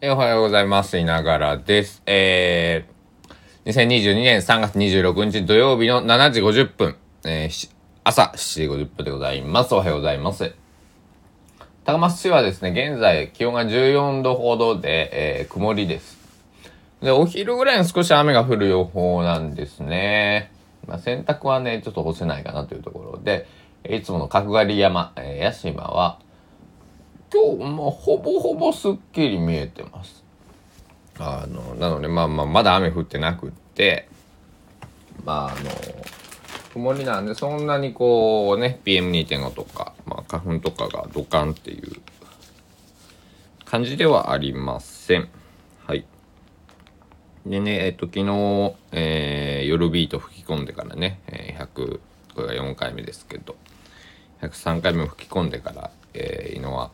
[0.00, 0.96] えおはようございます。
[0.96, 2.04] いながらです。
[2.06, 7.70] えー、2022年3月26日土曜日の7時50分、えー
[8.04, 9.74] 朝7時50分でございます。
[9.74, 10.54] おはようございます。
[11.84, 16.16] 高松市はですね、現在気温が14度ほどで、えー曇りです。
[17.02, 20.52] で、お昼ぐらいに少し雨が降る予報なんですね。
[20.86, 23.48] まあ、洗濯はね、ちょっと干せないかなというところで、
[23.84, 26.20] いつもの角刈り山、えー、屋島は、
[27.32, 30.24] 今日もほぼほぼすっきり見えてます。
[31.18, 34.08] あの、なので、まあまあ、まだ雨降ってなくって、
[35.24, 35.70] まあ、あの、
[36.72, 42.00] 曇りなんで、そんなにこうね、PM2.5 とか、まあ、花粉とかがドカンっていう
[43.64, 45.28] 感じではありません。
[45.86, 46.06] はい。
[47.44, 52.00] でね、えっと、昨日、えー夜ビート吹き込んでからね、えー100、
[52.34, 53.56] これが4回目ですけど、
[54.40, 56.90] 103回目吹き込んでから、えー、井野は、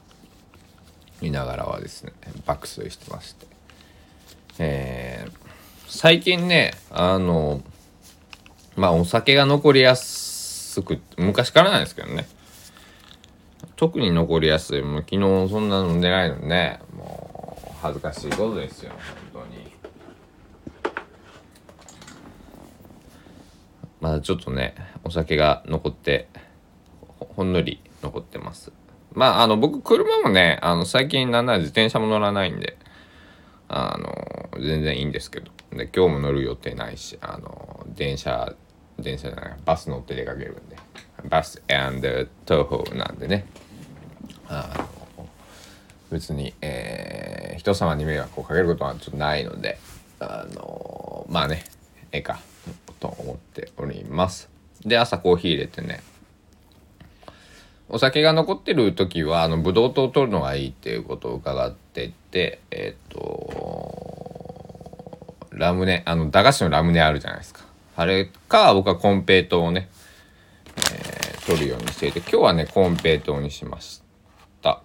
[1.24, 2.12] 見ながらはですね
[2.44, 3.46] 爆睡してまして。
[4.58, 5.44] えー
[5.86, 7.62] 最近ねあの
[8.74, 12.26] まあお酒が残りやすく昔からなんですけどね。
[13.76, 18.92] 特に残りやすいもう昨日そんな飲んでないのねもう恥ずかしいことですよ
[19.32, 19.72] 本当に。
[24.00, 26.28] まだちょっとねお酒が残って
[27.36, 28.72] ほんのり残ってます。
[29.14, 32.76] まああの僕車もねあの最近なんなら自転車も乗らないんで
[33.68, 35.50] あの全然いいんですけど。
[35.72, 38.54] で今日も乗る予定ないしあの電車
[39.00, 40.76] 電車じゃないバス乗って出かけるんで。
[41.28, 43.46] バス東宝なんでね。
[44.46, 44.72] あ
[45.16, 45.28] の
[46.10, 49.78] 別に、えー人様に迷惑をかけることはちょっとないので
[50.20, 51.64] あのまあね
[52.12, 52.38] ええか
[53.00, 54.50] と思っております。
[54.84, 56.02] で朝コーヒー入れてね
[57.94, 64.16] お酒が残ってる時はあのブドウ糖を取るのがいいっていうことを伺っててえっ、と
[65.52, 67.60] ラムネあの駄菓子のラムネあるじゃないですか。
[67.94, 69.88] あれか僕はコンペイトーをね、
[70.76, 74.02] えー取るようにしていて今日はねコンペイトーにしまし
[74.60, 74.82] た。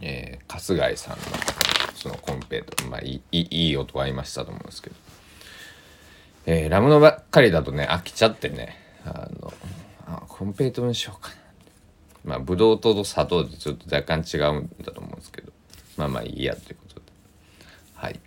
[0.00, 1.24] えー、春日井さんの
[1.96, 2.88] そのコンペイトー。
[2.88, 4.96] まあいいいい音は言いましたと思うんですけど。
[6.46, 8.74] えーラムネばっかりだとね飽きちゃってね
[9.04, 9.52] あの
[10.06, 11.39] あコンペイトにしようかな。
[12.30, 15.52] まあ、ブドウ糖と砂糖でちょっと若干違うんだと思うんですけど、
[15.96, 17.02] まあまあいいやということで。
[17.94, 18.20] はい。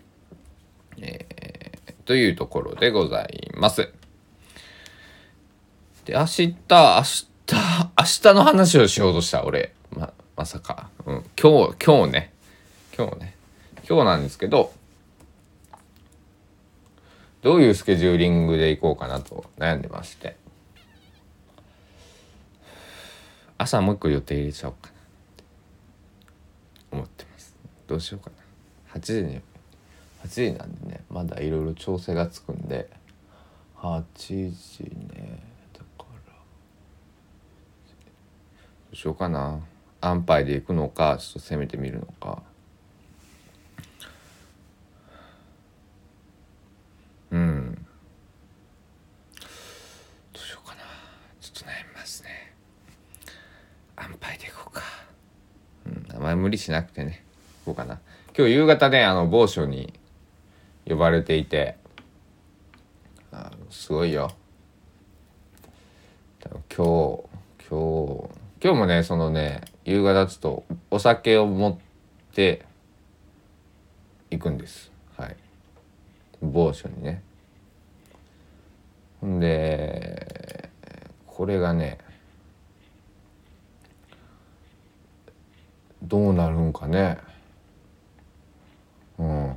[0.98, 3.90] えー、というところでございます。
[6.04, 9.74] で、明日、明日、明日の話をしようとした、俺。
[9.96, 10.90] ま、まさか。
[11.06, 11.24] うん。
[11.42, 12.34] 今日、今日ね。
[12.98, 13.38] 今日ね。
[13.88, 14.74] 今日なんですけど、
[17.42, 20.43] どういうスケジューリングで行こうかなと悩んでまして。
[23.58, 24.94] 朝もう一個予定入れちゃおうかな。
[24.94, 24.96] っ
[25.38, 25.44] て
[26.92, 27.56] 思ってます。
[27.88, 29.00] どうしようかな。
[29.00, 29.42] 8時に
[30.24, 32.90] 8時なんでねまだいろいろ調整がつくんで。
[33.78, 35.44] 8時ね
[35.74, 36.34] だから。
[36.34, 36.40] ど
[38.92, 39.60] うしようかな。
[40.02, 42.42] 安牌で行くのかちょっと攻めてみるのか。
[47.32, 47.86] うん。
[49.36, 49.42] ど
[50.36, 50.82] うしようかな。
[51.42, 52.54] ちょっと悩みますね
[53.96, 54.82] 安牌でいこうか
[55.86, 57.24] うんあ無理しなくてね。
[57.66, 58.00] こうかな。
[58.38, 59.94] 今日夕方ねあの某所に
[60.86, 61.78] 呼ばれていて。
[63.32, 64.32] あすごいよ。
[66.44, 67.24] 今日
[67.68, 68.30] 今日
[68.62, 71.78] 今日もねそのね夕方ちょっとお酒を持っ
[72.34, 72.66] て
[74.30, 74.92] 行くんです。
[75.18, 75.36] はい。
[76.42, 77.24] 某所にね。
[79.26, 80.70] んで
[81.26, 81.98] これがね
[86.14, 87.18] どうなるんかね。
[89.18, 89.50] うん。
[89.50, 89.56] あ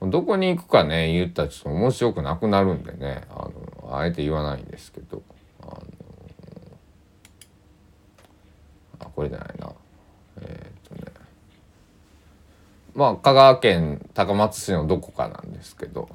[0.00, 0.08] の。
[0.08, 3.24] どこに行くかね言ったらちょっと面白くなくなるんでね。
[3.28, 3.46] あ
[3.84, 5.22] のあえて言わないんですけど。
[5.60, 5.82] あの。
[9.00, 9.70] あこれじゃないな。
[10.40, 11.12] えーっとね。
[12.94, 16.08] まあ香川県高松市のどこかなんですけど。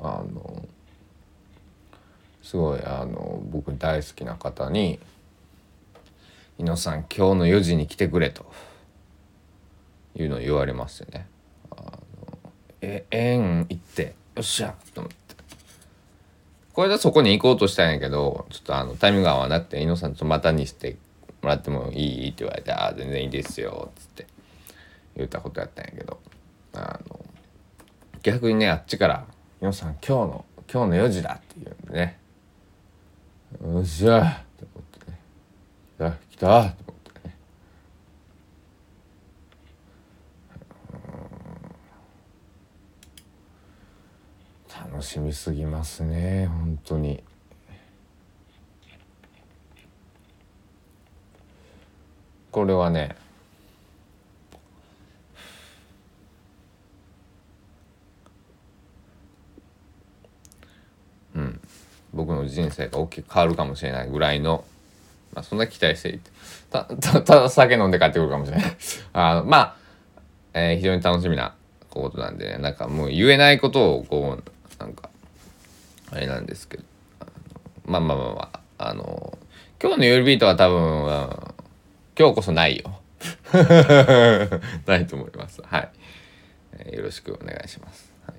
[0.00, 0.64] あの。
[2.42, 4.98] すごいあの僕大好きな方に
[6.58, 8.46] 「井野さん今日の4時に来てくれ」と。
[10.22, 11.28] いうのを言われましてね
[12.80, 15.18] 「ええん行ってよっしゃ」と思って。
[16.72, 20.96] これでそこに行こうとしたんやけどちょっとあのタイミングが合わなくて「井野さんちょっとまたにして
[21.42, 24.26] もらってもいい?」って言われて「ああ全然いいですよ」っつって
[25.16, 26.18] 言ったことやったんやけど。
[26.74, 27.24] あの
[28.22, 29.26] 逆にねあっちから
[29.60, 32.18] 「井野さん今日の今日の4時だ」って言うんでね
[33.62, 34.44] よっしゃ
[36.38, 37.36] たと思ってね
[44.92, 47.22] 楽しみすぎますね本当に。
[52.50, 53.14] これはね
[61.36, 61.60] うん
[62.12, 64.64] 僕の人生が大きく変わるかもしれないぐらいの
[65.34, 66.30] まあ、そんな期待していて。
[66.70, 68.76] た たただ酒飲んで帰ってくるかもしれない。
[69.12, 69.76] あのまあ、
[70.54, 71.54] えー、非常に楽しみな
[71.90, 75.10] ことなんで、ね、なんかもう言えないことをこうなんか
[76.10, 76.84] あれなんですけど。
[77.86, 79.38] まあまあまあまああの
[79.82, 81.06] 今日の夜ビートは多分
[82.18, 83.00] 今日こそないよ。
[84.86, 85.62] ないと思います。
[85.62, 85.88] はい、
[86.72, 88.34] えー、よろしくお願いします、は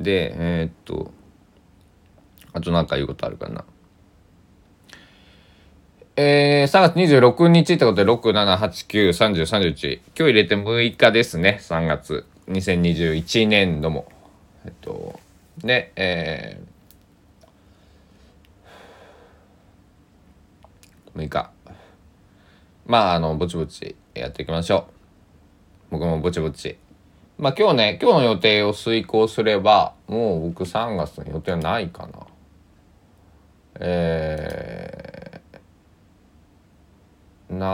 [0.00, 1.12] い、でえー、っと
[2.52, 3.64] あと何か言うことあるかな。
[6.16, 9.96] えー、3月26日ってことで、6、7、8、9、30、31。
[9.96, 12.24] 今日入れて6日ですね、3月。
[12.48, 14.06] 2021年度も。
[14.64, 15.18] えっと、
[15.58, 21.50] で、えー、6日。
[22.86, 24.86] まあ、あの、ぼちぼちやっていきましょ
[25.90, 25.92] う。
[25.92, 26.78] 僕もぼちぼち。
[27.38, 32.12] まあ今日ね、今日の予定を遂行すれば、もう僕3月の予定はないかな。
[33.80, 34.93] えー、
[37.50, 37.66] な、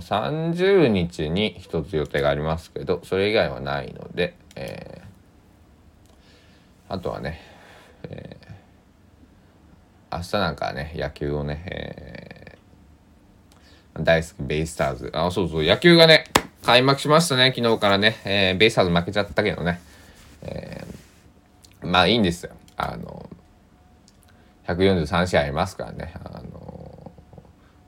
[0.00, 7.40] 30日に一つ予定がありますけど、それ以外はないので、えー、あとはね、
[8.04, 15.10] えー、明日なんかね、野球をね、えー、大好きベイスターズ。
[15.14, 16.24] あ、そうそう、野球がね、
[16.62, 18.16] 開幕しましたね、昨日からね。
[18.24, 19.80] えー、ベイスターズ負けちゃったけどね。
[20.42, 22.52] えー、まあいいんですよ。
[22.76, 23.30] あの、
[24.66, 26.12] 143試合ありますからね。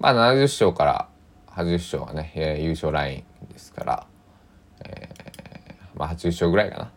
[0.01, 1.09] まあ70勝から
[1.49, 4.07] 80勝はね、えー、優勝ラインですから、
[4.85, 6.93] えー、まあ80勝ぐらいかな。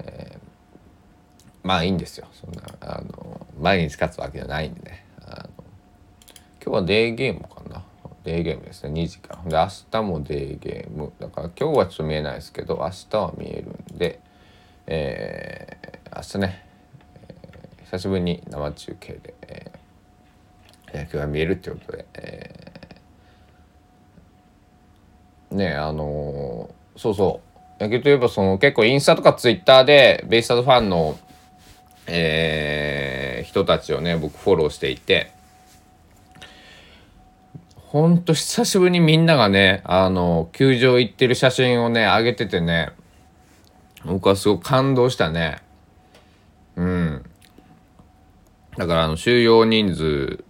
[0.00, 2.26] えー、まあいいんですよ。
[2.32, 5.06] そんな、あの、毎日勝つわけじゃないんでね。
[5.24, 5.64] あの
[6.64, 7.82] 今日はデーゲームかな。
[8.24, 9.48] デーゲームですね、2時間。
[9.48, 11.12] で、明日もデーゲーム。
[11.18, 14.20] だから今日はちょっと見えないですけど、明日は見えるんで、
[14.86, 16.66] えー、明日ね、
[17.84, 19.61] 久しぶりに生中継で、えー、
[21.02, 27.40] 野球が見えるっていうことで、えー、ねあのー、そうそ
[27.80, 27.82] う。
[27.82, 31.18] 野球といえばその結構インスタとかツイッターでベイスターズファンの、
[32.06, 35.32] えー、人たちをね僕フォローしていて。
[37.76, 42.88] ほんと久しぶりにみんながねあの球場行ってる写真をね上げててね
[44.06, 45.58] 僕はすごく感動したね。
[46.76, 47.24] うん。
[48.78, 50.42] だからあの収容人数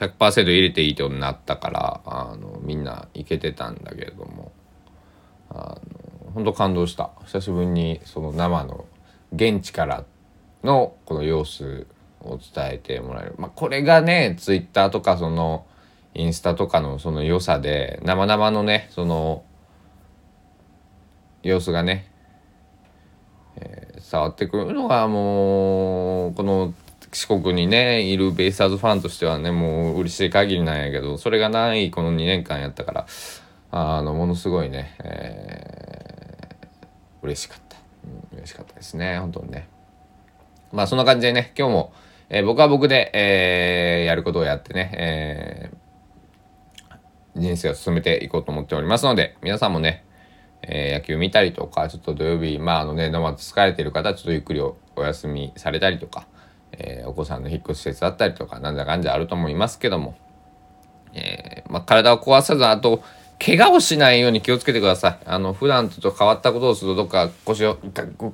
[0.00, 4.52] 100%入れていいとになったからあのみんな行けてたんだけれども。
[5.50, 7.10] あの本当感動した。
[7.24, 8.84] 久しぶりにその生の
[9.34, 10.04] 現地から
[10.62, 11.86] のこの様子
[12.20, 15.66] を伝えてもらえる、まあ、これがねツイッターとかその
[16.14, 19.44] インスタとかのその良さで生々のねその
[21.42, 22.10] 様子がね、
[23.56, 26.74] えー、伝わってくるのがもうこの
[27.18, 33.06] 四国にねいるベイスターズファンとしてはねもう嬉しい限りなんやけどそれがないこの2年間やったから
[33.72, 37.76] あのものすごいね、えー、嬉しかった、
[38.32, 39.68] うん、嬉しかったですね本当にね。
[40.72, 41.92] まあそんな感じでね今日も、
[42.28, 50.04] えー、僕は僕で、えー、やることをやってね、えー、人生を進めていこうと思っておりますので皆さんもね
[50.62, 56.26] えー、野球見たりとか、ちょっと土曜日、まああのね、生疲れてる方ちょっとゆっくりお休みされたりとか、
[56.72, 60.16] えー、お子さんの引っ越し施設だったりとか、なんだかんだあると思いますけども、
[61.14, 63.02] えー、まあ、体を壊さず、あと、
[63.44, 65.18] 怪我をしないように気をつけてください。
[65.24, 67.78] あの、普段と変わったことをすると、どっか腰を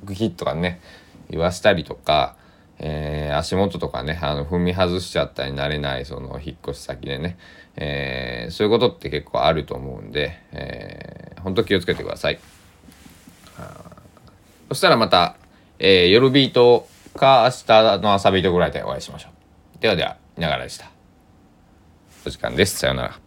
[0.03, 0.81] グヒッとかね、
[1.29, 2.35] 言わしたりとか、
[2.79, 7.37] えー、足元とかね、あの、踏み外しちゃったり慣れない、その、引っ越し先でね、
[7.77, 12.39] えー、そういうことって結構あると思うんで、えー、本当気をつけてください。
[14.69, 15.37] そしたらまた、
[15.77, 19.29] えー、夜ビートか明日の朝ビートぐらいでお会いしましょ
[19.77, 19.81] う。
[19.81, 20.89] ではでは、いながらでした。
[22.25, 22.77] お時間です。
[22.77, 23.24] さようなら。